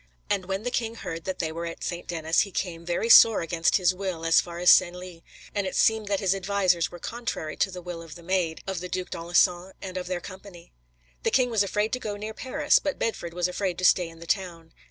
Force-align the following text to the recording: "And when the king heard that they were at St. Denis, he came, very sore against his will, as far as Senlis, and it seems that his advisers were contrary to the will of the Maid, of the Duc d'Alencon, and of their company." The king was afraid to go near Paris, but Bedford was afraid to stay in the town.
"And 0.31 0.45
when 0.45 0.63
the 0.63 0.71
king 0.71 0.95
heard 0.95 1.25
that 1.25 1.37
they 1.37 1.51
were 1.51 1.67
at 1.67 1.83
St. 1.83 2.07
Denis, 2.07 2.39
he 2.39 2.49
came, 2.51 2.83
very 2.87 3.07
sore 3.07 3.41
against 3.41 3.75
his 3.75 3.93
will, 3.93 4.25
as 4.25 4.41
far 4.41 4.57
as 4.57 4.71
Senlis, 4.71 5.21
and 5.53 5.67
it 5.67 5.75
seems 5.75 6.07
that 6.07 6.19
his 6.19 6.33
advisers 6.33 6.89
were 6.89 6.97
contrary 6.97 7.55
to 7.57 7.69
the 7.69 7.83
will 7.83 8.01
of 8.01 8.15
the 8.15 8.23
Maid, 8.23 8.63
of 8.65 8.79
the 8.79 8.89
Duc 8.89 9.11
d'Alencon, 9.11 9.73
and 9.79 9.97
of 9.97 10.07
their 10.07 10.19
company." 10.19 10.71
The 11.21 11.29
king 11.29 11.51
was 11.51 11.61
afraid 11.61 11.93
to 11.93 11.99
go 11.99 12.17
near 12.17 12.33
Paris, 12.33 12.79
but 12.79 12.97
Bedford 12.97 13.35
was 13.35 13.47
afraid 13.47 13.77
to 13.77 13.85
stay 13.85 14.09
in 14.09 14.17
the 14.17 14.25
town. 14.25 14.73